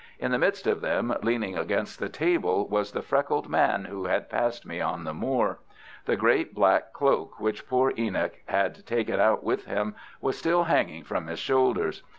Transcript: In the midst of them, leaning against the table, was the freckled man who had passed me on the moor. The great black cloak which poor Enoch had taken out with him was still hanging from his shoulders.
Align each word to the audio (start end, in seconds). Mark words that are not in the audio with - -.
In 0.17 0.31
the 0.31 0.39
midst 0.39 0.65
of 0.65 0.81
them, 0.81 1.15
leaning 1.21 1.55
against 1.55 1.99
the 1.99 2.09
table, 2.09 2.67
was 2.67 2.91
the 2.91 3.03
freckled 3.03 3.47
man 3.47 3.85
who 3.85 4.05
had 4.05 4.31
passed 4.31 4.65
me 4.65 4.81
on 4.81 5.03
the 5.03 5.13
moor. 5.13 5.59
The 6.05 6.15
great 6.15 6.55
black 6.55 6.91
cloak 6.91 7.39
which 7.39 7.67
poor 7.67 7.93
Enoch 7.95 8.33
had 8.47 8.83
taken 8.87 9.19
out 9.19 9.43
with 9.43 9.65
him 9.65 9.93
was 10.19 10.39
still 10.39 10.63
hanging 10.63 11.03
from 11.03 11.27
his 11.27 11.37
shoulders. 11.37 12.01